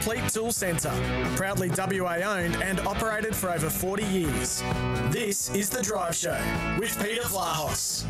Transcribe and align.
Complete 0.00 0.26
tool 0.30 0.50
centre. 0.50 0.92
Proudly 1.36 1.68
WA 1.68 2.14
owned 2.24 2.56
and 2.62 2.80
operated 2.80 3.36
for 3.36 3.50
over 3.50 3.68
40 3.68 4.02
years. 4.04 4.62
This 5.10 5.50
is 5.50 5.68
The 5.68 5.82
Drive 5.82 6.14
Show 6.14 6.40
with 6.78 6.98
Peter 7.02 7.20
Vlahos. 7.20 8.08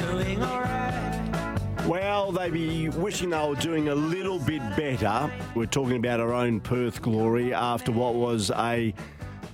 Doing 0.00 0.42
alright. 0.42 1.86
Well, 1.86 2.32
they 2.32 2.48
be 2.48 2.88
wishing 2.88 3.28
they 3.28 3.46
were 3.46 3.54
doing 3.54 3.90
a 3.90 3.94
little 3.94 4.38
bit 4.38 4.62
better. 4.74 5.30
We're 5.54 5.66
talking 5.66 5.96
about 5.96 6.20
our 6.20 6.32
own 6.32 6.58
Perth 6.58 7.02
glory 7.02 7.52
after 7.52 7.92
what 7.92 8.14
was 8.14 8.50
a 8.52 8.94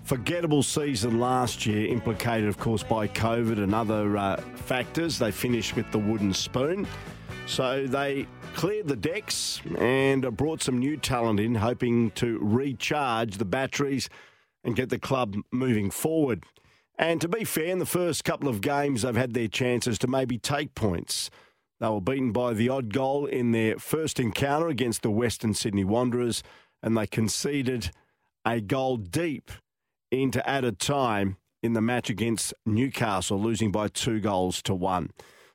forgettable 0.04 0.62
season 0.62 1.18
last 1.18 1.66
year, 1.66 1.88
implicated, 1.88 2.48
of 2.48 2.58
course, 2.58 2.84
by 2.84 3.08
COVID 3.08 3.60
and 3.60 3.74
other 3.74 4.16
uh, 4.16 4.36
factors. 4.54 5.18
They 5.18 5.32
finished 5.32 5.74
with 5.74 5.90
the 5.90 5.98
wooden 5.98 6.32
spoon. 6.32 6.86
So 7.46 7.88
they 7.88 8.28
cleared 8.58 8.88
the 8.88 8.96
decks 8.96 9.62
and 9.78 10.36
brought 10.36 10.60
some 10.60 10.78
new 10.78 10.96
talent 10.96 11.38
in, 11.38 11.54
hoping 11.54 12.10
to 12.10 12.40
recharge 12.42 13.36
the 13.36 13.44
batteries 13.44 14.08
and 14.64 14.74
get 14.74 14.88
the 14.88 14.98
club 14.98 15.36
moving 15.52 15.92
forward. 15.92 16.42
And 16.98 17.20
to 17.20 17.28
be 17.28 17.44
fair, 17.44 17.66
in 17.66 17.78
the 17.78 17.86
first 17.86 18.24
couple 18.24 18.48
of 18.48 18.60
games, 18.60 19.02
they've 19.02 19.14
had 19.14 19.32
their 19.32 19.46
chances 19.46 19.96
to 20.00 20.08
maybe 20.08 20.38
take 20.38 20.74
points. 20.74 21.30
They 21.78 21.88
were 21.88 22.00
beaten 22.00 22.32
by 22.32 22.52
the 22.52 22.68
odd 22.68 22.92
goal 22.92 23.26
in 23.26 23.52
their 23.52 23.78
first 23.78 24.18
encounter 24.18 24.66
against 24.66 25.02
the 25.02 25.10
Western 25.12 25.54
Sydney 25.54 25.84
Wanderers, 25.84 26.42
and 26.82 26.96
they 26.96 27.06
conceded 27.06 27.92
a 28.44 28.60
goal 28.60 28.96
deep 28.96 29.52
into 30.10 30.44
added 30.50 30.80
time 30.80 31.36
in 31.62 31.74
the 31.74 31.80
match 31.80 32.10
against 32.10 32.52
Newcastle, 32.66 33.40
losing 33.40 33.70
by 33.70 33.86
two 33.86 34.18
goals 34.18 34.60
to 34.62 34.74
one. 34.74 35.10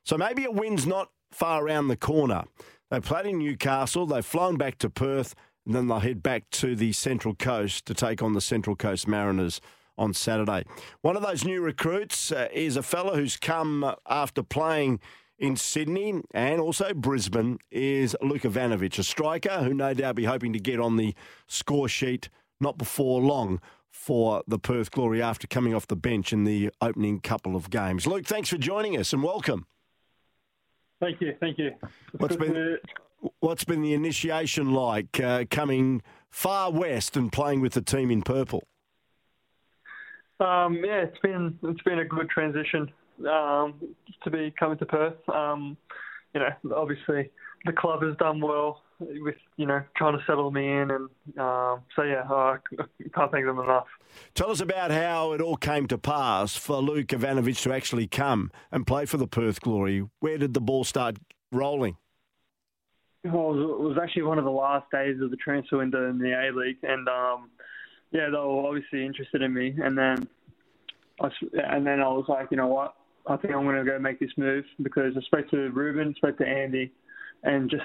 So 0.06 0.18
maybe 0.18 0.46
a 0.46 0.52
win's 0.52 0.88
not 0.88 1.10
far 1.34 1.66
around 1.66 1.90
the 1.90 1.98
corner. 1.98 2.46
They 2.92 3.00
played 3.00 3.26
in 3.26 3.40
Newcastle, 3.40 4.06
they've 4.06 4.26
flown 4.26 4.58
back 4.58 4.78
to 4.80 4.90
Perth, 4.90 5.36
and 5.66 5.74
then 5.74 5.88
they'll 5.88 6.00
head 6.00 6.22
back 6.22 6.50
to 6.52 6.76
the 6.76 6.92
Central 6.92 7.34
Coast 7.36 7.86
to 7.86 7.94
take 7.94 8.22
on 8.22 8.34
the 8.34 8.42
Central 8.42 8.76
Coast 8.76 9.08
Mariners 9.08 9.62
on 9.98 10.14
Saturday. 10.14 10.64
One 11.02 11.16
of 11.16 11.24
those 11.24 11.46
new 11.46 11.62
recruits 11.62 12.32
uh, 12.32 12.48
is 12.52 12.76
a 12.78 12.84
fellow 12.84 13.16
who's 13.16 13.38
come 13.38 13.94
after 14.08 14.44
playing 14.44 15.00
in 15.40 15.56
Sydney 15.56 16.22
and 16.34 16.62
also 16.62 16.94
Brisbane 16.94 17.60
is 17.72 18.16
Luke 18.22 18.44
Ivanovic, 18.44 18.98
a 18.98 19.04
striker 19.04 19.64
who 19.64 19.74
no 19.74 19.94
doubt 19.94 20.16
be 20.16 20.26
hoping 20.26 20.54
to 20.54 20.60
get 20.60 20.80
on 20.80 20.98
the 20.98 21.14
score 21.48 21.90
sheet 21.90 22.30
not 22.60 22.78
before 22.78 23.22
long 23.22 23.60
for 23.92 24.44
the 24.48 24.58
Perth 24.58 24.92
Glory 24.92 25.22
after 25.22 25.48
coming 25.48 25.74
off 25.74 25.88
the 25.88 25.96
bench 25.96 26.34
in 26.34 26.46
the 26.46 26.72
opening 26.82 27.20
couple 27.20 27.56
of 27.56 27.70
games. 27.70 28.08
Luke, 28.08 28.26
thanks 28.26 28.50
for 28.50 28.58
joining 28.58 28.98
us 28.98 29.14
and 29.14 29.22
welcome. 29.22 29.68
Thank 31.04 31.20
you, 31.20 31.36
thank 31.42 31.58
you. 31.58 31.72
What's 32.18 32.38
been 32.38 32.78
what's 33.42 33.66
been 33.66 33.82
the 33.82 33.94
initiation 33.94 34.72
like 34.72 35.20
uh, 35.20 35.44
coming 35.50 36.02
far 36.30 36.72
west 36.72 37.18
and 37.18 37.30
playing 37.30 37.60
with 37.60 37.74
the 37.74 37.82
team 37.82 38.10
in 38.10 38.22
purple? 38.22 38.64
Um, 40.40 40.76
yeah, 40.76 41.02
it's 41.02 41.20
been 41.20 41.60
it's 41.64 41.82
been 41.82 42.00
a 42.00 42.06
good 42.06 42.30
transition 42.30 42.90
um, 43.30 43.74
to 44.24 44.30
be 44.32 44.54
coming 44.58 44.78
to 44.78 44.86
Perth. 44.86 45.28
Um, 45.28 45.76
you 46.34 46.40
know, 46.40 46.74
obviously 46.74 47.30
the 47.66 47.74
club 47.74 48.02
has 48.02 48.16
done 48.16 48.40
well 48.40 48.84
with 49.22 49.36
you 49.58 49.66
know 49.66 49.82
trying 49.96 50.18
to 50.18 50.24
settle 50.26 50.52
me 50.52 50.68
in, 50.68 50.92
and 50.92 51.10
um, 51.40 51.82
so 51.96 52.04
yeah, 52.04 52.24
I 52.30 52.58
can't 53.16 53.32
thank 53.32 53.46
them 53.46 53.60
enough. 53.60 53.88
Tell 54.36 54.52
us 54.52 54.62
about 54.62 54.92
how 54.92 55.34
it 55.34 55.42
all 55.42 55.58
came 55.58 55.88
to 55.88 55.98
pass 55.98 56.56
for 56.56 56.78
Luke 56.78 57.08
Ivanovic 57.08 57.62
to 57.64 57.74
actually 57.74 58.08
come 58.08 58.52
and 58.72 58.86
play 58.86 59.06
for 59.06 59.18
the 59.18 59.28
Perth 59.28 59.62
Glory. 59.62 60.08
Where 60.20 60.38
did 60.38 60.54
the 60.54 60.62
ball 60.62 60.84
start 60.84 61.18
rolling? 61.52 61.98
Well, 63.24 63.52
it 63.54 63.80
was 63.80 63.98
actually 64.02 64.24
one 64.24 64.38
of 64.38 64.44
the 64.44 64.52
last 64.52 64.92
days 64.92 65.22
of 65.22 65.32
the 65.32 65.38
transfer 65.38 65.78
window 65.78 66.10
in 66.10 66.20
the 66.20 66.32
A 66.32 66.52
League, 66.52 66.78
and 66.84 67.08
um, 67.08 67.50
yeah, 68.12 68.26
they 68.26 68.38
were 68.38 68.68
obviously 68.68 69.06
interested 69.06 69.42
in 69.42 69.54
me, 69.54 69.74
and 69.82 69.98
then 69.98 70.28
I, 71.22 71.30
and 71.54 71.88
then 71.88 72.02
I 72.02 72.08
was 72.10 72.26
like, 72.28 72.48
you 72.52 72.58
know 72.58 72.68
what, 72.68 72.96
I 73.26 73.38
think 73.38 73.54
I'm 73.54 73.64
going 73.64 73.84
to 73.84 73.90
go 73.90 73.98
make 73.98 74.20
this 74.20 74.32
move 74.38 74.66
because 74.82 75.14
I 75.18 75.22
spoke 75.22 75.50
to 75.52 75.70
Ruben, 75.72 76.14
spoke 76.16 76.38
to 76.40 76.48
Andy, 76.48 76.92
and 77.44 77.70
just 77.70 77.84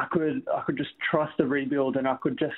I 0.00 0.06
could 0.10 0.42
I 0.54 0.62
could 0.62 0.78
just 0.78 0.90
trust 1.10 1.32
the 1.36 1.46
rebuild, 1.46 1.96
and 1.96 2.08
I 2.08 2.16
could 2.16 2.38
just 2.38 2.54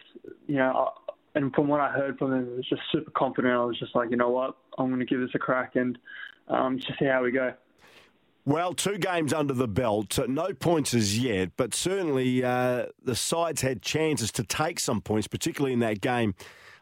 you 0.46 0.56
know. 0.56 0.92
And 1.34 1.50
from 1.54 1.66
what 1.66 1.80
I 1.80 1.88
heard 1.90 2.18
from 2.18 2.30
them, 2.30 2.46
it 2.46 2.56
was 2.56 2.68
just 2.68 2.82
super 2.92 3.10
confident. 3.12 3.54
I 3.54 3.64
was 3.64 3.78
just 3.78 3.94
like, 3.94 4.10
you 4.10 4.18
know 4.18 4.28
what, 4.28 4.54
I'm 4.76 4.88
going 4.88 5.00
to 5.00 5.06
give 5.06 5.18
this 5.18 5.30
a 5.34 5.38
crack 5.38 5.76
and 5.76 5.96
um, 6.48 6.78
just 6.78 6.98
see 6.98 7.06
how 7.06 7.22
we 7.22 7.30
go. 7.30 7.54
Well, 8.44 8.74
two 8.74 8.98
games 8.98 9.32
under 9.32 9.54
the 9.54 9.66
belt, 9.66 10.18
no 10.28 10.52
points 10.52 10.92
as 10.92 11.18
yet, 11.18 11.52
but 11.56 11.72
certainly 11.72 12.44
uh, 12.44 12.88
the 13.02 13.16
sides 13.16 13.62
had 13.62 13.80
chances 13.80 14.30
to 14.32 14.44
take 14.44 14.78
some 14.78 15.00
points, 15.00 15.26
particularly 15.26 15.72
in 15.72 15.78
that 15.78 16.02
game 16.02 16.34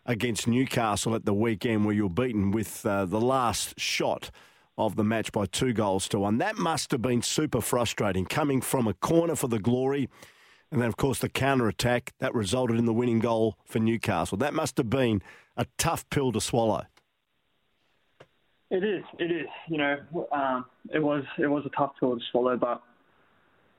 against 0.04 0.48
Newcastle 0.48 1.14
at 1.14 1.26
the 1.26 1.34
weekend 1.34 1.84
where 1.84 1.94
you 1.94 2.04
were 2.04 2.14
beaten 2.14 2.50
with 2.50 2.84
uh, 2.84 3.04
the 3.04 3.20
last 3.20 3.78
shot 3.78 4.32
of 4.76 4.96
the 4.96 5.04
match 5.04 5.30
by 5.30 5.46
two 5.46 5.72
goals 5.72 6.08
to 6.08 6.18
one. 6.18 6.38
That 6.38 6.58
must 6.58 6.90
have 6.90 7.02
been 7.02 7.22
super 7.22 7.60
frustrating 7.60 8.24
coming 8.24 8.60
from 8.60 8.88
a 8.88 8.94
corner 8.94 9.36
for 9.36 9.46
the 9.46 9.60
glory 9.60 10.08
and 10.70 10.80
then, 10.80 10.88
of 10.88 10.96
course, 10.96 11.18
the 11.18 11.28
counter 11.28 11.68
attack 11.68 12.12
that 12.18 12.34
resulted 12.34 12.78
in 12.78 12.84
the 12.84 12.92
winning 12.92 13.18
goal 13.18 13.56
for 13.64 13.78
Newcastle. 13.78 14.38
That 14.38 14.54
must 14.54 14.76
have 14.76 14.88
been 14.88 15.22
a 15.56 15.66
tough 15.78 16.08
pill 16.10 16.32
to 16.32 16.40
swallow. 16.40 16.84
It 18.70 18.84
is. 18.84 19.02
It 19.18 19.32
is. 19.32 19.48
You 19.68 19.78
know, 19.78 20.28
um, 20.30 20.66
it 20.92 21.02
was. 21.02 21.24
It 21.38 21.48
was 21.48 21.64
a 21.66 21.70
tough 21.76 21.92
pill 21.98 22.14
to 22.14 22.22
swallow, 22.30 22.56
but 22.56 22.82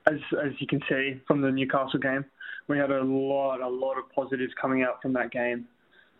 as 0.08 0.20
as 0.44 0.52
you 0.60 0.68
can 0.68 0.82
see 0.90 1.22
from 1.28 1.42
the 1.42 1.50
Newcastle 1.50 2.00
game, 2.00 2.26
we 2.68 2.78
had 2.78 2.92
a 2.92 3.02
lot, 3.02 3.62
a 3.62 3.68
lot 3.68 3.98
of 3.98 4.10
positives 4.14 4.52
coming 4.60 4.84
out 4.84 5.02
from 5.02 5.14
that 5.14 5.32
game. 5.32 5.68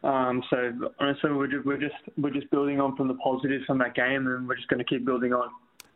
Um, 0.04 0.42
so 0.50 0.72
honestly, 1.00 1.32
we're 1.32 1.48
just, 1.48 1.66
we're 1.66 1.78
just 1.78 1.96
we're 2.18 2.32
just 2.32 2.50
building 2.50 2.80
on 2.80 2.96
from 2.96 3.08
the 3.08 3.14
positives 3.16 3.66
from 3.66 3.78
that 3.80 3.94
game, 3.94 4.26
and 4.28 4.48
we're 4.48 4.56
just 4.56 4.68
going 4.68 4.80
to 4.80 4.86
keep 4.86 5.06
building 5.06 5.34
on. 5.34 5.50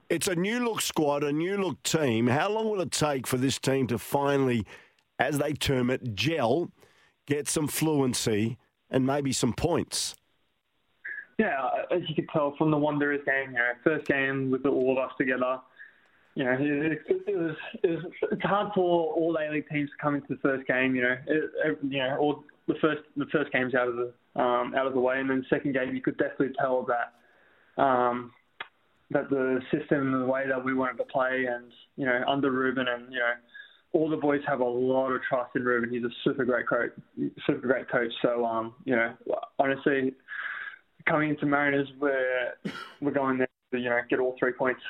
It's 0.10 0.28
a 0.28 0.36
new 0.36 0.64
look 0.64 0.82
squad, 0.82 1.24
a 1.24 1.32
new 1.32 1.58
look 1.58 1.82
team. 1.84 2.28
How 2.28 2.50
long 2.50 2.70
will 2.70 2.82
it 2.82 2.92
take 2.92 3.26
for 3.26 3.38
this 3.38 3.58
team 3.58 3.88
to 3.88 3.98
finally, 3.98 4.66
as 5.18 5.40
they 5.40 5.54
term 5.54 5.90
it, 5.90 6.16
gel, 6.16 6.72
get 7.26 7.48
some 7.48 7.68
fluency, 7.68 8.58
and 8.90 9.06
maybe 9.06 9.32
some 9.32 9.54
points? 9.54 10.16
Yeah, 11.38 11.68
as 11.92 12.02
you 12.08 12.16
could 12.16 12.30
tell 12.30 12.56
from 12.58 12.72
the 12.72 12.78
Wanderers 12.78 13.22
game, 13.26 13.52
you 13.52 13.58
know, 13.58 13.72
first 13.84 14.06
game 14.06 14.52
with 14.52 14.66
all 14.66 14.98
of 14.98 15.10
us 15.10 15.12
together, 15.18 15.60
you 16.36 16.44
know, 16.44 16.52
it, 16.52 17.02
it, 17.08 17.38
was, 17.38 17.56
it 17.82 17.90
was 17.90 18.04
it's 18.32 18.44
hard 18.44 18.72
for 18.76 19.14
all 19.14 19.38
A 19.38 19.52
League 19.52 19.68
teams 19.70 19.90
to 19.90 19.96
come 20.02 20.16
into 20.16 20.28
the 20.30 20.40
first 20.40 20.68
game. 20.68 20.96
You 20.96 21.02
know, 21.02 21.18
it, 21.28 21.80
you 21.82 21.98
know, 21.98 22.18
all 22.20 22.44
the 22.68 22.76
first 22.82 23.04
the 23.16 23.26
first 23.32 23.52
game's 23.54 23.74
out 23.74 23.88
of 23.88 23.96
the 23.96 24.14
um, 24.42 24.76
out 24.76 24.86
of 24.86 24.94
the 24.94 25.00
way, 25.00 25.20
and 25.20 25.30
then 25.30 25.40
the 25.40 25.56
second 25.56 25.74
game 25.74 25.96
you 25.96 26.02
could 26.02 26.18
definitely 26.18 26.54
tell 26.60 26.86
that 26.88 27.82
um, 27.82 28.32
that 29.12 29.30
the 29.30 29.60
system 29.72 30.14
and 30.14 30.22
the 30.22 30.26
way 30.26 30.48
that 30.48 30.64
we 30.64 30.74
wanted 30.74 30.98
to 30.98 31.06
play, 31.06 31.46
and 31.50 31.72
you 31.96 32.06
know, 32.06 32.24
under 32.28 32.52
Ruben 32.52 32.88
and 32.88 33.12
you 33.12 33.20
know, 33.20 33.34
all 33.94 34.10
the 34.10 34.18
boys 34.18 34.42
have 34.48 34.60
a 34.60 34.66
lot 34.66 35.12
of 35.12 35.22
trust 35.24 35.52
in 35.56 35.64
Ruben. 35.64 35.90
He's 35.90 36.04
a 36.04 36.14
super 36.24 36.46
great 36.46 36.68
coach, 36.68 36.92
super 37.46 37.68
great 37.68 37.90
coach. 37.90 38.12
So 38.22 38.46
um, 38.46 38.74
you 38.84 38.96
know, 38.96 39.14
honestly, 39.60 40.14
coming 41.08 41.30
into 41.30 41.46
Mariners, 41.46 41.88
we're 42.00 42.54
we're 43.02 43.12
going 43.12 43.38
there 43.38 43.48
to 43.74 43.80
you 43.80 43.90
know 43.90 44.00
get 44.10 44.20
all 44.20 44.36
three 44.40 44.54
points. 44.54 44.82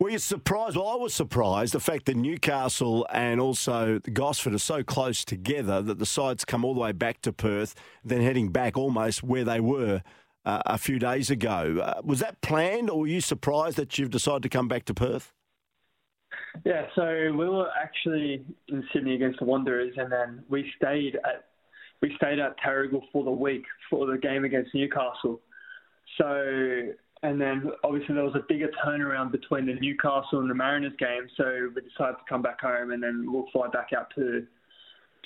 Were 0.00 0.10
you 0.10 0.18
surprised? 0.18 0.76
Well, 0.76 0.88
I 0.88 0.96
was 0.96 1.14
surprised 1.14 1.72
the 1.72 1.80
fact 1.80 2.06
that 2.06 2.16
Newcastle 2.16 3.06
and 3.12 3.40
also 3.40 4.00
Gosford 4.12 4.52
are 4.52 4.58
so 4.58 4.82
close 4.82 5.24
together 5.24 5.80
that 5.82 5.98
the 5.98 6.06
sides 6.06 6.44
come 6.44 6.64
all 6.64 6.74
the 6.74 6.80
way 6.80 6.92
back 6.92 7.20
to 7.22 7.32
Perth, 7.32 7.74
then 8.04 8.20
heading 8.20 8.48
back 8.48 8.76
almost 8.76 9.22
where 9.22 9.44
they 9.44 9.60
were 9.60 10.02
uh, 10.44 10.62
a 10.66 10.78
few 10.78 10.98
days 10.98 11.30
ago. 11.30 11.80
Uh, 11.82 12.02
was 12.04 12.20
that 12.20 12.40
planned, 12.40 12.90
or 12.90 13.00
were 13.00 13.06
you 13.06 13.20
surprised 13.20 13.76
that 13.76 13.98
you've 13.98 14.10
decided 14.10 14.42
to 14.42 14.48
come 14.48 14.68
back 14.68 14.84
to 14.86 14.94
Perth? 14.94 15.32
Yeah, 16.64 16.86
so 16.94 17.32
we 17.36 17.48
were 17.48 17.68
actually 17.80 18.44
in 18.68 18.84
Sydney 18.92 19.14
against 19.14 19.40
the 19.40 19.44
Wanderers, 19.44 19.94
and 19.96 20.10
then 20.10 20.44
we 20.48 20.70
stayed 20.76 21.16
at 21.16 21.46
we 22.02 22.14
stayed 22.16 22.38
at 22.38 22.56
Terrigal 22.60 23.00
for 23.12 23.24
the 23.24 23.30
week 23.30 23.64
for 23.88 24.06
the 24.06 24.18
game 24.18 24.44
against 24.44 24.74
Newcastle. 24.74 25.40
So 26.18 26.92
and 27.22 27.40
then 27.40 27.70
obviously 27.82 28.14
there 28.14 28.24
was 28.24 28.36
a 28.36 28.44
bigger 28.48 28.68
turnaround 28.84 29.32
between 29.32 29.66
the 29.66 29.74
Newcastle 29.74 30.40
and 30.40 30.50
the 30.50 30.54
Mariners 30.54 30.92
game, 30.98 31.26
so 31.36 31.70
we 31.74 31.80
decided 31.80 32.18
to 32.18 32.24
come 32.28 32.42
back 32.42 32.60
home, 32.60 32.92
and 32.92 33.02
then 33.02 33.24
we'll 33.32 33.48
fly 33.52 33.68
back 33.68 33.88
out 33.96 34.12
to 34.14 34.46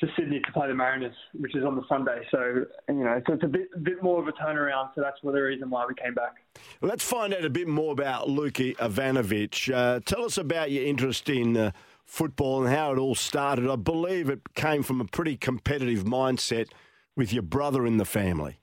to 0.01 0.09
Sydney 0.17 0.41
to 0.41 0.53
play 0.53 0.69
the 0.69 0.75
Mariners, 0.75 1.15
which 1.35 1.55
is 1.55 1.65
on 1.65 1.77
the 1.77 1.83
Sunday. 1.89 2.27
So 2.31 2.65
you 2.89 2.95
know, 2.95 3.21
so 3.27 3.35
it's 3.35 3.45
a 3.45 3.49
bit 3.49 3.83
bit 3.83 4.03
more 4.03 4.21
of 4.21 4.29
a 4.29 4.33
turnaround. 4.33 4.91
So 4.95 5.01
that's 5.01 5.19
the 5.23 5.31
reason 5.31 5.71
why 5.71 5.87
we 5.87 5.95
came 5.95 6.15
back. 6.15 6.37
Let's 6.81 7.05
find 7.05 7.35
out 7.35 7.45
a 7.45 7.51
bit 7.51 7.69
more 7.69 7.93
about 7.93 8.29
Luka 8.29 8.75
Ivanovic. 8.75 9.73
Uh, 9.73 10.01
tell 10.05 10.25
us 10.25 10.39
about 10.39 10.71
your 10.71 10.85
interest 10.85 11.29
in. 11.29 11.57
Uh, 11.57 11.71
football 12.09 12.65
and 12.65 12.75
how 12.75 12.91
it 12.91 12.99
all 12.99 13.15
started. 13.15 13.71
I 13.71 13.77
believe 13.77 14.31
it 14.31 14.55
came 14.55 14.83
from 14.83 14.99
a 14.99 15.05
pretty 15.05 15.37
competitive 15.37 16.05
mindset 16.05 16.69
with 17.17 17.35
your 17.35 17.43
brother 17.43 17.87
in 17.87 17.99
the 17.99 18.07
family. 18.07 18.59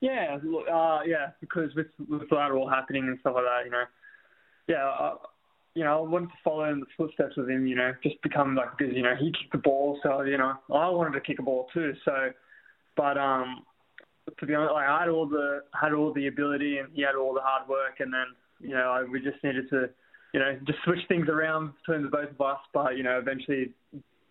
Yeah, 0.00 0.36
uh, 0.70 1.00
yeah, 1.06 1.30
because 1.40 1.74
with 1.74 1.86
with 2.06 2.28
that 2.28 2.50
all 2.50 2.68
happening 2.68 3.04
and 3.04 3.18
stuff 3.20 3.36
like 3.36 3.44
that, 3.44 3.64
you 3.64 3.70
know, 3.70 3.84
yeah, 4.68 4.86
uh, 4.86 5.14
you 5.76 5.84
know, 5.84 5.98
I 5.98 6.08
wanted 6.08 6.28
to 6.28 6.38
follow 6.42 6.64
in 6.64 6.80
the 6.80 6.86
footsteps 6.96 7.36
of 7.36 7.50
him, 7.50 7.66
you 7.66 7.76
know, 7.76 7.92
just 8.02 8.20
become 8.22 8.54
like 8.54 8.78
because 8.78 8.94
you 8.96 9.02
know 9.02 9.14
he 9.14 9.26
kicked 9.26 9.52
the 9.52 9.58
ball, 9.58 10.00
so 10.02 10.22
you 10.22 10.38
know 10.38 10.54
I 10.72 10.88
wanted 10.88 11.12
to 11.12 11.20
kick 11.20 11.38
a 11.38 11.42
ball 11.42 11.66
too. 11.74 11.92
So, 12.02 12.30
but 12.96 13.18
um, 13.18 13.62
to 14.38 14.46
be 14.46 14.54
honest, 14.54 14.72
like 14.72 14.88
I 14.88 15.00
had 15.00 15.08
all 15.10 15.28
the 15.28 15.64
had 15.78 15.92
all 15.92 16.14
the 16.14 16.28
ability 16.28 16.78
and 16.78 16.88
he 16.94 17.02
had 17.02 17.14
all 17.14 17.34
the 17.34 17.42
hard 17.42 17.68
work, 17.68 18.00
and 18.00 18.10
then 18.10 18.26
you 18.58 18.74
know 18.74 18.90
I, 18.90 19.02
we 19.04 19.20
just 19.20 19.42
needed 19.44 19.68
to, 19.68 19.90
you 20.32 20.40
know, 20.40 20.58
just 20.66 20.78
switch 20.84 21.00
things 21.08 21.28
around 21.28 21.72
between 21.76 22.04
the 22.04 22.08
both 22.08 22.30
of 22.30 22.40
us. 22.40 22.58
But 22.72 22.96
you 22.96 23.02
know, 23.02 23.18
eventually 23.18 23.74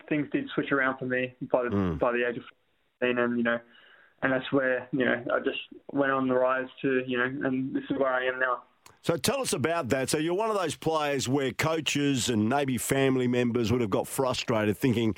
things 0.09 0.27
did 0.31 0.49
switch 0.55 0.71
around 0.71 0.97
for 0.97 1.05
me 1.05 1.35
by 1.51 1.63
the 1.63 1.69
mm. 1.69 1.99
by 1.99 2.11
the 2.11 2.27
age 2.27 2.37
of 2.37 2.43
14, 3.01 3.19
and 3.19 3.37
you 3.37 3.43
know 3.43 3.59
and 4.23 4.33
that's 4.33 4.51
where 4.51 4.87
you 4.91 5.05
know 5.05 5.23
I 5.31 5.39
just 5.39 5.59
went 5.91 6.11
on 6.11 6.27
the 6.27 6.33
rise 6.33 6.67
to 6.81 7.03
you 7.05 7.17
know, 7.17 7.25
and 7.25 7.75
this 7.75 7.83
is 7.89 7.99
where 7.99 8.11
I 8.11 8.25
am 8.25 8.39
now. 8.39 8.63
So 9.05 9.17
tell 9.17 9.39
us 9.39 9.53
about 9.53 9.89
that. 9.89 10.09
So 10.09 10.17
you're 10.17 10.33
one 10.33 10.49
of 10.49 10.57
those 10.59 10.75
players 10.75 11.29
where 11.29 11.51
coaches 11.51 12.27
and 12.27 12.49
maybe 12.49 12.79
family 12.79 13.27
members 13.27 13.71
would 13.71 13.81
have 13.81 13.91
got 13.91 14.07
frustrated, 14.07 14.77
thinking 14.77 15.15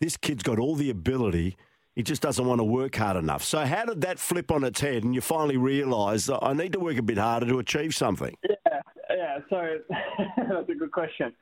this 0.00 0.18
kid's 0.18 0.42
got 0.42 0.58
all 0.58 0.74
the 0.74 0.90
ability. 0.90 1.56
He 1.94 2.02
just 2.02 2.20
doesn't 2.20 2.46
want 2.46 2.58
to 2.58 2.64
work 2.64 2.94
hard 2.96 3.16
enough. 3.16 3.42
So, 3.42 3.64
how 3.64 3.86
did 3.86 4.02
that 4.02 4.18
flip 4.18 4.50
on 4.50 4.64
its 4.64 4.82
head 4.82 5.02
and 5.02 5.14
you 5.14 5.22
finally 5.22 5.56
realise 5.56 6.28
I 6.28 6.52
need 6.52 6.74
to 6.74 6.78
work 6.78 6.98
a 6.98 7.02
bit 7.02 7.16
harder 7.16 7.46
to 7.46 7.58
achieve 7.58 7.94
something? 7.94 8.36
Yeah, 8.46 8.80
yeah. 9.08 9.38
So, 9.48 9.78
that's 10.50 10.68
a 10.68 10.74
good 10.74 10.92
question. 10.92 11.32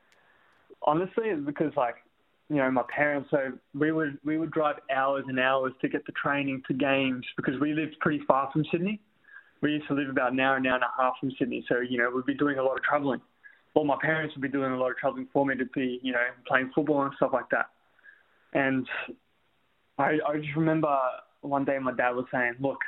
Honestly, 0.82 1.24
it's 1.24 1.44
because, 1.44 1.72
like, 1.76 1.96
you 2.50 2.56
know, 2.56 2.70
my 2.70 2.84
parents, 2.88 3.30
so 3.32 3.50
we 3.76 3.90
would 3.90 4.16
we 4.24 4.38
would 4.38 4.52
drive 4.52 4.76
hours 4.94 5.24
and 5.26 5.40
hours 5.40 5.72
to 5.80 5.88
get 5.88 6.06
the 6.06 6.12
training 6.12 6.62
to 6.68 6.74
games 6.74 7.26
because 7.36 7.58
we 7.60 7.72
lived 7.72 7.96
pretty 7.98 8.20
far 8.28 8.48
from 8.52 8.64
Sydney. 8.70 9.00
We 9.64 9.72
used 9.72 9.88
to 9.88 9.94
live 9.94 10.10
about 10.10 10.32
an 10.32 10.40
hour, 10.40 10.56
an 10.56 10.66
hour 10.66 10.74
and 10.74 10.84
a 10.84 11.02
half 11.02 11.14
from 11.18 11.32
Sydney, 11.38 11.64
so 11.70 11.80
you 11.80 11.96
know 11.96 12.10
we'd 12.14 12.26
be 12.26 12.34
doing 12.34 12.58
a 12.58 12.62
lot 12.62 12.76
of 12.76 12.82
travelling. 12.82 13.22
Well, 13.74 13.86
my 13.86 13.96
parents 13.98 14.34
would 14.34 14.42
be 14.42 14.50
doing 14.50 14.70
a 14.70 14.76
lot 14.76 14.90
of 14.90 14.98
travelling 14.98 15.26
for 15.32 15.46
me 15.46 15.56
to 15.56 15.64
be, 15.74 16.00
you 16.02 16.12
know, 16.12 16.26
playing 16.46 16.70
football 16.74 17.02
and 17.04 17.14
stuff 17.16 17.30
like 17.32 17.48
that. 17.48 17.70
And 18.52 18.86
I, 19.96 20.18
I 20.28 20.36
just 20.36 20.54
remember 20.54 20.94
one 21.40 21.64
day 21.64 21.78
my 21.78 21.94
dad 21.94 22.10
was 22.10 22.26
saying, 22.30 22.56
"Look, 22.60 22.80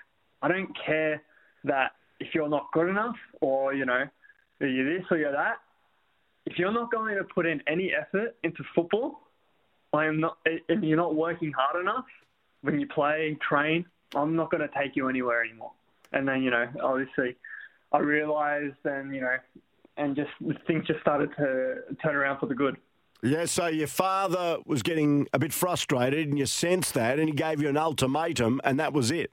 I 0.42 0.48
don't 0.48 0.68
care 0.84 1.22
that 1.64 1.92
if 2.20 2.34
you're 2.34 2.46
not 2.46 2.66
good 2.74 2.90
enough, 2.90 3.16
or 3.40 3.72
you 3.72 3.86
know, 3.86 4.04
you're 4.60 4.98
this 4.98 5.06
or 5.10 5.16
you're 5.16 5.32
that. 5.32 5.56
If 6.44 6.58
you're 6.58 6.74
not 6.74 6.92
going 6.92 7.16
to 7.16 7.24
put 7.24 7.46
in 7.46 7.62
any 7.66 7.90
effort 7.98 8.36
into 8.44 8.62
football, 8.74 9.22
I 9.94 10.04
am 10.04 10.20
not, 10.20 10.36
if 10.44 10.82
you're 10.82 10.98
not 10.98 11.14
working 11.14 11.52
hard 11.56 11.80
enough 11.80 12.04
when 12.60 12.78
you 12.78 12.86
play, 12.86 13.38
train, 13.48 13.86
I'm 14.14 14.36
not 14.36 14.50
going 14.50 14.60
to 14.60 14.68
take 14.78 14.94
you 14.94 15.08
anywhere 15.08 15.42
anymore. 15.42 15.72
And 16.12 16.26
then, 16.26 16.42
you 16.42 16.50
know, 16.50 16.66
obviously 16.82 17.36
I 17.92 17.98
realised 17.98 18.76
and, 18.84 19.14
you 19.14 19.20
know, 19.20 19.36
and 19.96 20.16
just 20.16 20.30
things 20.66 20.86
just 20.86 21.00
started 21.00 21.30
to 21.36 21.76
turn 22.02 22.14
around 22.14 22.38
for 22.38 22.46
the 22.46 22.54
good. 22.54 22.76
Yeah, 23.22 23.46
so 23.46 23.66
your 23.66 23.86
father 23.86 24.58
was 24.66 24.82
getting 24.82 25.26
a 25.32 25.38
bit 25.38 25.52
frustrated 25.52 26.28
and 26.28 26.38
you 26.38 26.46
sensed 26.46 26.94
that 26.94 27.18
and 27.18 27.28
he 27.28 27.34
gave 27.34 27.62
you 27.62 27.68
an 27.68 27.76
ultimatum 27.76 28.60
and 28.62 28.78
that 28.78 28.92
was 28.92 29.10
it. 29.10 29.30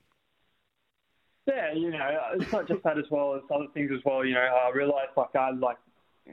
Yeah, 1.46 1.74
you 1.74 1.92
know, 1.92 2.20
it's 2.36 2.52
not 2.52 2.68
just 2.68 2.84
that 2.84 2.98
as 2.98 3.04
well 3.12 3.36
as 3.36 3.42
other 3.54 3.68
things 3.74 3.92
as 3.94 4.00
well. 4.06 4.24
You 4.24 4.36
know, 4.36 4.40
I 4.40 4.72
realised 4.74 5.12
like 5.18 5.36
I 5.36 5.52
like 5.52 5.78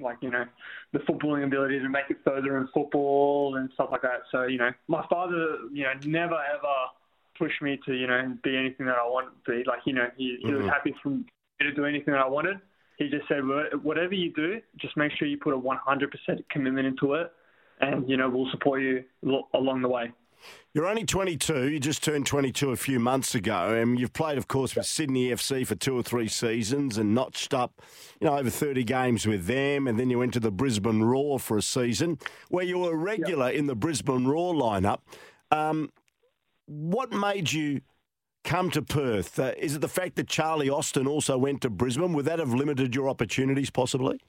like 0.01 0.19
you 0.21 0.31
know 0.31 0.45
the 0.93 1.01
footballing 1.01 1.45
ability 1.45 1.81
to 1.81 1.89
make 1.89 2.05
it 2.11 2.19
further 2.25 2.59
in 2.59 2.69
football 2.73 3.57
and 3.57 3.71
stuff 3.75 3.89
like 3.91 4.03
that. 4.03 4.23
So 4.31 4.45
you 4.45 4.59
know, 4.59 4.71
my 4.87 5.05
father, 5.09 5.57
you 5.73 5.83
know, 5.83 5.93
never 6.05 6.35
ever 6.35 6.75
pushed 7.41 7.63
me 7.63 7.81
to 7.87 7.95
you 7.95 8.07
know 8.07 8.37
be 8.45 8.57
anything 8.57 8.87
that 8.87 8.97
I 8.97 9.09
wanted 9.09 9.31
to 9.45 9.51
be. 9.51 9.65
Like 9.67 9.81
you 9.87 9.95
know, 9.95 10.07
he, 10.17 10.39
he 10.43 10.53
was 10.53 10.61
mm-hmm. 10.61 10.69
happy 10.69 10.95
for 11.03 11.09
me 11.09 11.25
to 11.61 11.73
do 11.73 11.87
anything 11.87 12.13
that 12.13 12.23
I 12.23 12.29
wanted. 12.29 12.59
He 12.99 13.09
just 13.09 13.27
said, 13.29 13.41
whatever 13.83 14.13
you 14.13 14.31
do, 14.35 14.61
just 14.77 14.95
make 14.95 15.11
sure 15.19 15.27
you 15.27 15.39
put 15.39 15.55
a 15.55 15.59
100% 15.59 15.75
commitment 16.51 16.87
into 16.87 17.15
it, 17.15 17.33
and 17.81 18.09
you 18.09 18.19
know 18.19 18.29
we'll 18.29 18.51
support 18.51 18.83
you 18.83 19.03
along 19.55 19.81
the 19.81 19.89
way. 19.89 20.13
You're 20.73 20.87
only 20.87 21.05
22. 21.05 21.69
You 21.69 21.81
just 21.81 22.03
turned 22.03 22.27
22 22.27 22.71
a 22.71 22.77
few 22.77 23.01
months 23.01 23.35
ago, 23.35 23.75
and 23.75 23.99
you've 23.99 24.13
played, 24.13 24.39
of 24.39 24.49
course, 24.49 24.77
with 24.77 24.87
Sydney 24.87 25.29
FC 25.29 25.67
for 25.67 25.75
two 25.75 25.97
or 25.97 26.03
three 26.03 26.29
seasons, 26.29 26.97
and 26.97 27.15
notched 27.15 27.53
up, 27.53 27.83
you 28.21 28.27
know, 28.27 28.39
over 28.39 28.49
30 28.49 28.85
games 28.85 29.27
with 29.27 29.47
them. 29.47 29.87
And 29.87 29.99
then 29.99 30.11
you 30.11 30.19
went 30.19 30.33
to 30.35 30.41
the 30.41 30.53
Brisbane 30.53 31.03
Roar 31.03 31.39
for 31.41 31.59
a 31.59 31.63
season, 31.63 32.19
where 32.49 32.65
you 32.65 32.79
were 32.79 32.93
a 32.93 32.97
regular 32.97 33.51
yep. 33.51 33.59
in 33.59 33.67
the 33.67 33.75
Brisbane 33.75 34.27
Roar 34.27 34.55
lineup. 34.55 35.01
Um, 35.51 35.91
what 36.71 37.13
made 37.13 37.53
you 37.53 37.81
come 38.45 38.71
to 38.71 38.81
Perth? 38.81 39.39
Uh, 39.39 39.53
is 39.59 39.75
it 39.75 39.81
the 39.81 39.89
fact 39.89 40.17
that 40.17 40.29
Charlie 40.29 40.71
Austin 40.71 41.07
also 41.07 41.37
went 41.37 41.63
to 41.63 41.71
Brisbane? 41.71 42.13
Would 42.13 42.27
that 42.27 42.39
have 42.39 42.55
limited 42.55 42.95
your 42.95 43.09
opportunities, 43.09 43.71
possibly? 43.71 44.21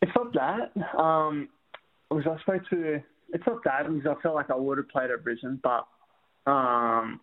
It's 0.00 0.12
not 0.14 0.32
that. 0.34 0.98
Um, 0.98 1.48
was 2.10 2.24
I 2.26 2.58
to 2.70 3.02
it's 3.32 3.46
not 3.46 3.62
that 3.64 3.92
because 3.92 4.16
I 4.18 4.22
felt 4.22 4.34
like 4.34 4.50
I 4.50 4.56
would 4.56 4.78
have 4.78 4.88
played 4.88 5.10
at 5.10 5.22
Brisbane, 5.22 5.60
but 5.62 5.86
um, 6.50 7.20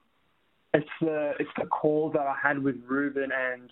it's 0.74 0.88
the 1.02 1.34
it's 1.40 1.50
the 1.58 1.66
call 1.66 2.12
that 2.12 2.22
I 2.22 2.36
had 2.42 2.62
with 2.62 2.76
Ruben 2.86 3.30
and 3.32 3.70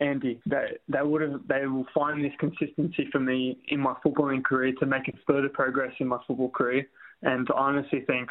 Andy. 0.00 0.40
They 0.46 0.78
they 0.88 1.02
would 1.02 1.22
have 1.22 1.40
they 1.48 1.66
will 1.66 1.86
find 1.94 2.24
this 2.24 2.32
consistency 2.38 3.08
for 3.10 3.20
me 3.20 3.58
in 3.68 3.80
my 3.80 3.94
footballing 4.04 4.44
career 4.44 4.72
to 4.80 4.86
make 4.86 5.08
it 5.08 5.16
further 5.26 5.48
progress 5.48 5.92
in 5.98 6.08
my 6.08 6.18
football 6.26 6.50
career. 6.50 6.86
And 7.22 7.48
I 7.54 7.58
honestly 7.58 8.02
think 8.06 8.30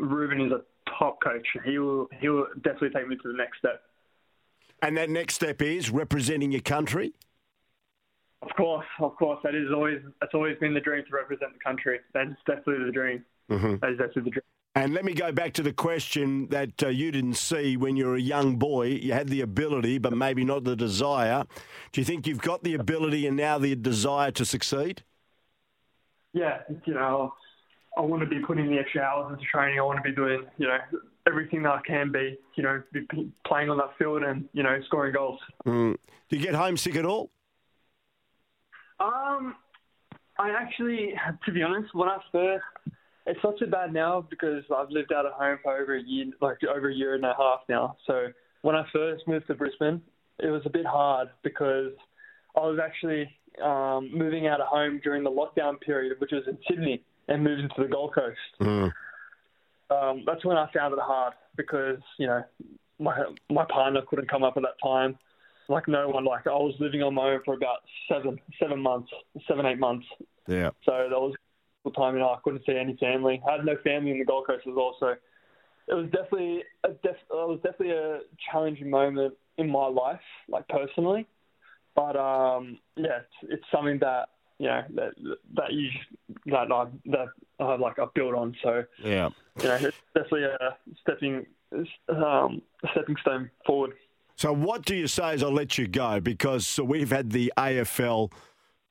Ruben 0.00 0.40
is 0.40 0.52
a 0.52 0.62
top 0.98 1.22
coach. 1.22 1.46
He 1.64 1.78
will 1.78 2.08
he 2.20 2.28
will 2.28 2.46
definitely 2.62 2.90
take 2.90 3.08
me 3.08 3.16
to 3.16 3.28
the 3.28 3.36
next 3.36 3.58
step. 3.58 3.82
And 4.82 4.96
that 4.96 5.10
next 5.10 5.34
step 5.34 5.60
is 5.60 5.90
representing 5.90 6.52
your 6.52 6.62
country. 6.62 7.12
Of 8.42 8.48
course, 8.56 8.86
of 9.00 9.14
course. 9.16 9.38
That 9.44 9.54
is 9.54 9.68
always 9.74 10.00
that's 10.20 10.34
always 10.34 10.56
been 10.58 10.74
the 10.74 10.80
dream 10.80 11.04
to 11.04 11.14
represent 11.14 11.52
the 11.52 11.58
country. 11.58 12.00
That 12.14 12.28
is 12.28 12.36
definitely 12.46 12.86
the 12.86 12.92
dream. 12.92 13.24
Mm-hmm. 13.50 13.76
That 13.80 13.90
is 13.90 13.98
definitely 13.98 14.22
the 14.22 14.30
dream. 14.30 14.42
And 14.76 14.94
let 14.94 15.04
me 15.04 15.14
go 15.14 15.32
back 15.32 15.52
to 15.54 15.62
the 15.64 15.72
question 15.72 16.46
that 16.50 16.80
uh, 16.82 16.88
you 16.88 17.10
didn't 17.10 17.34
see 17.34 17.76
when 17.76 17.96
you 17.96 18.06
were 18.06 18.14
a 18.14 18.20
young 18.20 18.56
boy. 18.56 18.86
You 18.86 19.12
had 19.12 19.28
the 19.28 19.40
ability, 19.40 19.98
but 19.98 20.16
maybe 20.16 20.44
not 20.44 20.62
the 20.62 20.76
desire. 20.76 21.44
Do 21.90 22.00
you 22.00 22.04
think 22.04 22.26
you've 22.26 22.40
got 22.40 22.62
the 22.62 22.74
ability 22.74 23.26
and 23.26 23.36
now 23.36 23.58
the 23.58 23.74
desire 23.74 24.30
to 24.30 24.44
succeed? 24.44 25.02
Yeah, 26.32 26.60
you 26.86 26.94
know, 26.94 27.34
I 27.96 28.02
want 28.02 28.22
to 28.22 28.28
be 28.28 28.40
putting 28.40 28.70
the 28.70 28.78
extra 28.78 29.02
hours 29.02 29.32
into 29.32 29.44
training. 29.44 29.78
I 29.78 29.82
want 29.82 29.98
to 29.98 30.08
be 30.08 30.14
doing, 30.14 30.44
you 30.58 30.66
know, 30.68 30.78
everything 31.26 31.62
that 31.64 31.72
I 31.72 31.80
can 31.86 32.12
be, 32.12 32.38
you 32.54 32.62
know, 32.62 32.82
be 32.92 33.06
playing 33.46 33.68
on 33.68 33.78
that 33.78 33.90
field 33.98 34.22
and, 34.22 34.48
you 34.52 34.62
know, 34.62 34.78
scoring 34.86 35.12
goals. 35.12 35.40
Mm. 35.66 35.96
Do 36.28 36.36
you 36.36 36.42
get 36.42 36.54
homesick 36.54 36.96
at 36.96 37.04
all? 37.04 37.30
Um, 39.00 39.56
I 40.38 40.50
actually, 40.50 41.14
to 41.44 41.52
be 41.52 41.62
honest, 41.62 41.94
when 41.94 42.08
I 42.08 42.18
first, 42.30 42.64
it's 43.26 43.40
not 43.42 43.58
too 43.58 43.66
bad 43.66 43.92
now 43.92 44.26
because 44.28 44.64
I've 44.74 44.90
lived 44.90 45.12
out 45.12 45.26
of 45.26 45.32
home 45.32 45.58
for 45.62 45.76
over 45.76 45.96
a 45.96 46.02
year, 46.02 46.26
like 46.40 46.58
over 46.64 46.90
a 46.90 46.94
year 46.94 47.14
and 47.14 47.24
a 47.24 47.34
half 47.36 47.60
now. 47.68 47.96
So 48.06 48.28
when 48.62 48.76
I 48.76 48.84
first 48.92 49.26
moved 49.26 49.46
to 49.48 49.54
Brisbane, 49.54 50.00
it 50.38 50.48
was 50.48 50.62
a 50.64 50.70
bit 50.70 50.86
hard 50.86 51.28
because 51.42 51.92
I 52.56 52.60
was 52.60 52.78
actually 52.82 53.28
um, 53.62 54.10
moving 54.12 54.46
out 54.46 54.60
of 54.60 54.68
home 54.68 55.00
during 55.02 55.22
the 55.22 55.30
lockdown 55.30 55.80
period, 55.80 56.18
which 56.18 56.30
was 56.32 56.44
in 56.46 56.58
Sydney, 56.68 57.04
and 57.30 57.42
moving 57.42 57.64
into 57.64 57.82
the 57.82 57.88
Gold 57.88 58.14
Coast. 58.14 58.38
Mm. 58.60 58.92
Um, 59.90 60.22
that's 60.26 60.44
when 60.44 60.56
I 60.56 60.68
found 60.72 60.92
it 60.92 61.00
hard 61.00 61.32
because 61.56 61.98
you 62.18 62.26
know 62.26 62.44
my 62.98 63.16
my 63.48 63.64
partner 63.64 64.02
couldn't 64.08 64.30
come 64.30 64.44
up 64.44 64.56
at 64.56 64.62
that 64.62 64.76
time 64.82 65.18
like 65.70 65.88
no 65.88 66.08
one. 66.08 66.24
Like 66.24 66.46
I 66.46 66.50
was 66.50 66.74
living 66.78 67.02
on 67.02 67.14
my 67.14 67.30
own 67.30 67.40
for 67.44 67.54
about 67.54 67.78
seven, 68.08 68.38
seven 68.60 68.80
months, 68.80 69.10
seven, 69.48 69.64
eight 69.64 69.78
months. 69.78 70.06
Yeah. 70.46 70.70
So 70.84 70.92
that 71.08 71.18
was 71.18 71.34
the 71.84 71.92
time, 71.92 72.16
and 72.16 72.24
I 72.24 72.36
couldn't 72.44 72.62
see 72.66 72.76
any 72.76 72.96
family. 72.96 73.40
I 73.48 73.52
had 73.56 73.64
no 73.64 73.76
family 73.82 74.10
in 74.10 74.18
the 74.18 74.24
Gold 74.24 74.46
Coast 74.46 74.66
as 74.66 74.74
well, 74.76 74.96
so 75.00 75.14
it 75.88 75.94
was 75.94 76.06
definitely 76.06 76.64
a 76.84 76.88
def- 76.88 77.30
it 77.30 77.48
was 77.48 77.60
definitely 77.62 77.92
a 77.92 78.20
challenging 78.50 78.90
moment 78.90 79.34
in 79.56 79.70
my 79.70 79.86
life, 79.86 80.20
like 80.48 80.68
personally. 80.68 81.26
But 81.94 82.16
um, 82.16 82.78
yeah, 82.96 83.20
it's, 83.20 83.52
it's 83.52 83.64
something 83.72 83.98
that 84.00 84.28
you 84.60 84.66
know 84.66 84.84
that 84.94 85.12
that 85.54 85.72
you 85.72 85.88
that 86.46 86.70
I 86.70 86.86
that 87.06 87.28
I 87.58 87.76
like 87.76 87.98
I 87.98 88.04
built 88.14 88.34
on. 88.34 88.54
So 88.62 88.84
yeah, 89.02 89.30
you 89.58 89.64
know, 89.64 89.74
it's 89.76 89.96
definitely 90.14 90.44
a 90.44 90.76
stepping 91.00 91.46
um, 92.08 92.60
stepping 92.92 93.16
stone 93.22 93.50
forward. 93.66 93.94
So, 94.36 94.52
what 94.52 94.84
do 94.84 94.94
you 94.94 95.06
say 95.06 95.32
as 95.32 95.42
I 95.42 95.48
let 95.48 95.78
you 95.78 95.88
go? 95.88 96.20
Because 96.20 96.78
we've 96.78 97.10
had 97.10 97.30
the 97.30 97.52
AFL 97.56 98.32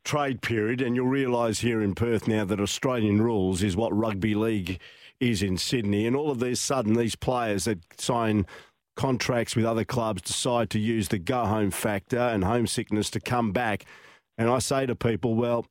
trade 0.03 0.41
period, 0.41 0.81
and 0.81 0.95
you'll 0.95 1.07
realise 1.07 1.59
here 1.59 1.81
in 1.81 1.93
Perth 1.93 2.27
now 2.27 2.45
that 2.45 2.59
Australian 2.59 3.21
rules 3.21 3.61
is 3.61 3.77
what 3.77 3.95
rugby 3.95 4.33
league 4.33 4.79
is 5.19 5.43
in 5.43 5.57
Sydney. 5.57 6.07
And 6.07 6.15
all 6.15 6.31
of 6.31 6.39
these 6.39 6.59
sudden, 6.59 6.93
these 6.93 7.15
players 7.15 7.65
that 7.65 7.79
sign 8.01 8.47
contracts 8.95 9.55
with 9.55 9.65
other 9.65 9.85
clubs 9.85 10.23
decide 10.23 10.69
to 10.71 10.79
use 10.79 11.09
the 11.09 11.19
go 11.19 11.45
home 11.45 11.71
factor 11.71 12.17
and 12.17 12.43
homesickness 12.43 13.09
to 13.11 13.19
come 13.19 13.51
back. 13.51 13.85
And 14.39 14.49
I 14.49 14.59
say 14.59 14.85
to 14.85 14.95
people, 14.95 15.35
well, 15.35 15.65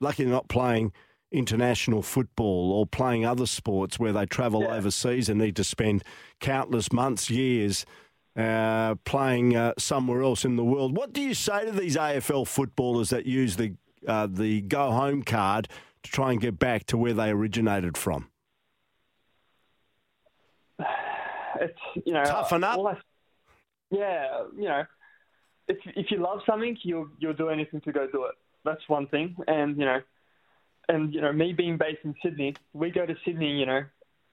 lucky 0.00 0.22
they're 0.22 0.32
not 0.32 0.48
playing 0.48 0.92
international 1.32 2.02
football 2.02 2.70
or 2.72 2.86
playing 2.86 3.26
other 3.26 3.46
sports 3.46 3.98
where 3.98 4.12
they 4.12 4.26
travel 4.26 4.62
Yeah. 4.62 4.76
overseas 4.76 5.28
and 5.28 5.40
need 5.40 5.56
to 5.56 5.64
spend 5.64 6.04
countless 6.38 6.92
months, 6.92 7.28
years 7.30 7.84
uh, 8.36 8.94
playing 9.04 9.56
uh, 9.56 9.72
somewhere 9.76 10.22
else 10.22 10.44
in 10.44 10.54
the 10.56 10.64
world. 10.64 10.96
What 10.96 11.12
do 11.12 11.20
you 11.20 11.34
say 11.34 11.64
to 11.66 11.72
these 11.72 11.96
AFL 11.96 12.46
footballers 12.46 13.10
that 13.10 13.26
use 13.26 13.56
the 13.56 13.74
uh, 14.06 14.26
the 14.30 14.60
go 14.62 14.90
home 14.92 15.22
card 15.22 15.68
to 16.04 16.10
try 16.10 16.30
and 16.32 16.40
get 16.40 16.58
back 16.58 16.86
to 16.86 16.96
where 16.96 17.12
they 17.12 17.30
originated 17.30 17.96
from? 17.98 18.28
it's 21.60 21.78
you 22.06 22.12
know 22.12 22.24
Toughen 22.24 22.62
up. 22.64 22.78
I- 22.78 22.96
yeah, 23.90 24.44
you 24.56 24.64
know, 24.64 24.84
if 25.68 25.78
if 25.96 26.10
you 26.10 26.18
love 26.18 26.40
something, 26.46 26.76
you'll 26.82 27.08
you'll 27.18 27.34
do 27.34 27.48
anything 27.48 27.80
to 27.82 27.92
go 27.92 28.06
do 28.10 28.24
it. 28.24 28.34
That's 28.64 28.82
one 28.88 29.06
thing, 29.08 29.36
and 29.46 29.76
you 29.78 29.84
know, 29.84 30.00
and 30.88 31.12
you 31.14 31.20
know, 31.20 31.32
me 31.32 31.52
being 31.52 31.76
based 31.78 32.00
in 32.04 32.14
Sydney, 32.22 32.54
we 32.72 32.90
go 32.90 33.06
to 33.06 33.14
Sydney, 33.24 33.58
you 33.58 33.66
know, 33.66 33.82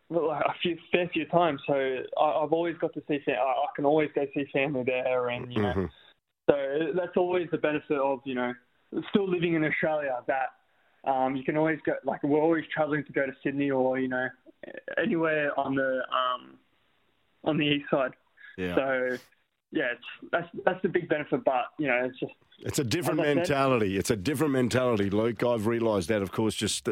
well, 0.10 0.32
a 0.32 0.54
few 0.62 0.78
fair 0.92 1.08
few 1.10 1.26
times. 1.26 1.62
So 1.68 1.74
I, 1.74 2.26
I've 2.44 2.54
always 2.54 2.78
got 2.78 2.94
to 2.94 3.04
see. 3.08 3.20
I 3.28 3.32
I 3.34 3.68
can 3.76 3.86
always 3.86 4.10
go 4.14 4.26
see 4.34 4.46
family 4.52 4.84
there, 4.86 5.30
and 5.30 5.52
you 5.54 5.62
know, 5.62 5.74
Mhm. 5.74 5.90
so 6.50 6.92
that's 6.96 7.18
always 7.18 7.50
the 7.52 7.58
benefit 7.58 7.98
of 7.98 8.22
you 8.26 8.36
know 8.36 8.54
still 9.10 9.28
living 9.28 9.54
in 9.54 9.64
Australia. 9.64 10.18
That 10.28 10.50
um, 11.10 11.36
you 11.36 11.44
can 11.44 11.58
always 11.58 11.80
go 11.86 11.94
like 12.04 12.24
we're 12.24 12.42
always 12.42 12.66
traveling 12.74 13.04
to 13.06 13.14
go 13.14 13.26
to 13.26 13.34
Sydney 13.44 13.72
or 13.72 14.00
you 14.00 14.08
know 14.08 14.28
anywhere 14.98 15.58
on 15.60 15.76
the 15.76 16.02
um, 16.12 16.58
on 17.44 17.58
the 17.58 17.66
east 17.66 17.90
side. 17.90 18.12
Yeah. 18.58 18.76
So 18.76 19.18
yeah, 19.72 19.92
it's, 19.94 20.30
that's 20.32 20.48
that's 20.66 20.82
the 20.82 20.90
big 20.90 21.08
benefit. 21.10 21.44
But 21.46 21.66
you 21.78 21.88
know, 21.88 22.04
it's 22.06 22.20
just 22.20 22.34
It's 22.60 22.80
a 22.80 22.84
different 22.84 23.20
I 23.20 23.24
said- 23.26 23.36
mentality. 23.38 23.98
It's 23.98 24.10
a 24.12 24.16
different 24.16 24.54
mentality, 24.54 25.10
Luke. 25.10 25.44
I've 25.44 25.68
realised 25.68 26.10
that, 26.10 26.22
of 26.22 26.32
course, 26.32 26.56
just 26.56 26.90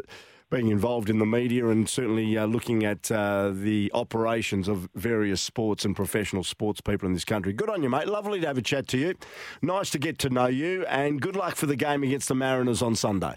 being 0.49 0.69
involved 0.69 1.09
in 1.09 1.19
the 1.19 1.25
media 1.25 1.67
and 1.67 1.89
certainly 1.89 2.37
uh, 2.37 2.45
looking 2.45 2.85
at 2.85 3.11
uh, 3.11 3.51
the 3.53 3.91
operations 3.93 4.69
of 4.69 4.87
various 4.95 5.41
sports 5.41 5.83
and 5.83 5.93
professional 5.93 6.41
sports 6.41 6.79
people 6.79 7.05
in 7.05 7.13
this 7.13 7.25
country. 7.25 7.51
Good 7.51 7.69
on 7.69 7.83
you, 7.83 7.89
mate. 7.89 8.07
Lovely 8.07 8.39
to 8.39 8.47
have 8.47 8.57
a 8.57 8.61
chat 8.61 8.87
to 8.89 8.97
you. 8.97 9.15
Nice 9.61 9.89
to 9.89 9.99
get 9.99 10.17
to 10.19 10.29
know 10.29 10.47
you, 10.47 10.85
and 10.85 11.19
good 11.21 11.35
luck 11.35 11.55
for 11.57 11.65
the 11.65 11.75
game 11.75 12.01
against 12.03 12.29
the 12.29 12.35
Mariners 12.35 12.81
on 12.81 12.95
Sunday. 12.95 13.35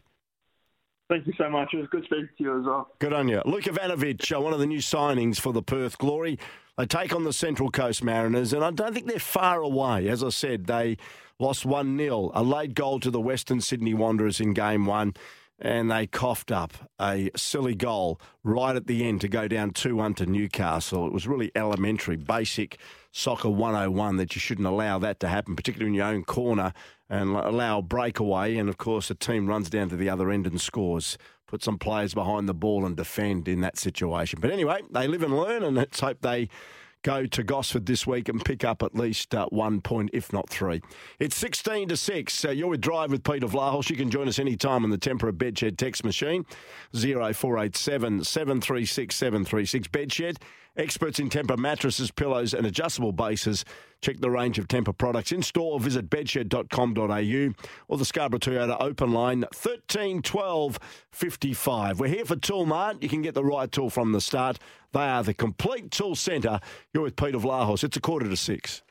Thank 1.11 1.27
you 1.27 1.35
so 1.37 1.51
much. 1.51 1.75
It 1.75 1.79
was 1.79 1.89
good 1.91 2.05
speaking 2.05 2.29
to 2.39 2.45
you 2.45 2.61
as 2.61 2.65
well. 2.65 2.89
Good 3.01 3.13
on 3.13 3.29
you. 3.29 3.43
Luke 3.45 3.65
Ivanovic, 3.65 4.35
uh, 4.35 4.41
one 4.41 4.55
of 4.55 4.61
the 4.61 4.67
new 4.67 4.79
signings 4.79 5.39
for 5.39 5.53
the 5.53 5.63
Perth 5.63 5.99
Glory. 5.99 6.39
They 6.79 6.87
take 6.87 7.15
on 7.15 7.25
the 7.25 7.33
Central 7.33 7.71
Coast 7.71 8.03
Mariners, 8.03 8.55
and 8.55 8.65
I 8.65 8.71
don't 8.71 8.95
think 8.95 9.07
they're 9.07 9.19
far 9.19 9.61
away. 9.61 10.09
As 10.09 10.25
I 10.25 10.31
said, 10.31 10.67
they 10.67 10.97
lost 11.39 11.67
1 11.67 11.99
0, 11.99 12.31
a 12.33 12.43
late 12.43 12.75
goal 12.75 13.01
to 13.01 13.11
the 13.11 13.21
Western 13.21 13.61
Sydney 13.61 13.93
Wanderers 13.93 14.41
in 14.41 14.55
game 14.55 14.87
one, 14.87 15.15
and 15.61 15.91
they 15.91 16.07
coughed 16.07 16.51
up 16.51 16.73
a 17.01 17.31
silly 17.37 17.75
goal 17.75 18.21
right 18.43 18.75
at 18.75 18.87
the 18.87 19.07
end 19.07 19.21
to 19.21 19.29
go 19.29 19.47
down 19.47 19.71
2 19.71 19.97
1 19.97 20.15
to 20.15 20.27
Newcastle. 20.27 21.07
It 21.07 21.13
was 21.13 21.27
really 21.27 21.53
elementary, 21.55 22.17
basic 22.17 22.79
soccer 23.13 23.51
101 23.51 24.17
that 24.17 24.35
you 24.35 24.41
shouldn't 24.41 24.67
allow 24.67 24.99
that 24.99 25.21
to 25.21 25.29
happen, 25.29 25.57
particularly 25.57 25.91
in 25.91 25.95
your 25.95 26.07
own 26.07 26.25
corner, 26.25 26.73
and 27.09 27.31
allow 27.31 27.79
a 27.79 27.83
breakaway. 27.83 28.57
And 28.57 28.69
of 28.69 28.79
course, 28.79 29.09
the 29.09 29.15
team 29.15 29.47
runs 29.47 29.69
down 29.69 29.89
to 29.91 29.97
the 29.97 30.09
other 30.09 30.31
end 30.31 30.47
and 30.47 30.61
scores 30.61 31.19
put 31.47 31.65
some 31.65 31.79
players 31.79 32.15
behind 32.15 32.49
the 32.49 32.55
ball 32.55 32.87
and 32.87 32.97
defend 32.97 33.49
in 33.49 33.61
that 33.61 33.77
situation. 33.77 34.39
But 34.41 34.53
anyway, 34.53 34.83
they 34.89 35.09
live 35.09 35.25
and 35.25 35.37
learn, 35.37 35.65
and 35.65 35.77
let's 35.77 35.99
hope 35.99 36.21
they 36.21 36.49
go 37.03 37.27
to 37.27 37.43
Gosford 37.43 37.87
this 37.87 38.07
week 38.07 38.29
and 38.29 38.45
pick 38.45 38.65
up 38.65 38.83
at 38.83 38.95
least 38.95 39.35
uh, 39.35 39.47
one 39.51 39.81
point, 39.81 40.11
if 40.13 40.33
not 40.33 40.49
three. 40.49 40.81
It's 41.19 41.37
16 41.37 41.89
to 41.89 41.97
6. 41.97 42.45
Uh, 42.45 42.51
you're 42.51 42.69
with 42.69 42.81
Drive 42.81 43.11
with 43.11 43.25
Peter 43.25 43.47
Vlahos. 43.47 43.91
You 43.91 43.97
can 43.97 44.11
join 44.11 44.29
us 44.29 44.39
anytime 44.39 44.85
on 44.85 44.91
the 44.91 44.99
Tempur 44.99 45.33
Bedshed 45.33 45.77
text 45.77 46.05
machine, 46.05 46.45
0487 46.93 48.25
736 48.25 49.15
736. 49.15 49.89
Bedshed, 49.89 50.37
experts 50.77 51.19
in 51.19 51.29
Tempur 51.29 51.59
mattresses, 51.59 52.11
pillows, 52.11 52.55
and 52.55 52.67
adjustable 52.67 53.13
bases. 53.13 53.65
Check 54.03 54.19
the 54.21 54.31
range 54.31 54.59
of 54.59 54.67
Tempur 54.67 54.97
products 54.97 55.33
in 55.33 55.43
store 55.43 55.75
or 55.75 55.81
visit 55.81 56.09
bedshed.com.au 56.09 57.65
or 57.89 57.99
the 57.99 58.05
Scarborough 58.05 58.39
Toyota 58.39 58.77
open 58.81 59.13
line 59.13 59.45
13 59.55 60.23
12 60.23 60.79
55. 61.13 62.01
We're 62.01 62.09
here 62.09 62.25
for 62.25 62.37
Tool 62.37 62.67
Mart. 62.67 63.03
You 63.03 63.09
can 63.09 63.23
get 63.23 63.35
the 63.35 63.45
right 63.45 63.71
tool 63.71 63.91
from 63.91 64.13
the 64.13 64.21
start. 64.21 64.59
They 64.93 65.01
are 65.01 65.23
the 65.23 65.35
complete 65.35 65.91
tool 65.91 66.15
centre. 66.15 66.61
You're 66.93 67.05
with 67.05 67.17
Peter 67.17 67.39
Vlahos. 67.39 67.85
It's 67.85 67.97
a 67.97 68.01
quarter 68.01 68.29
to 68.29 68.37
six. 68.37 68.83